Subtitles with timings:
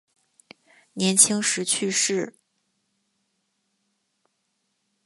[0.93, 2.33] 年轻时去世。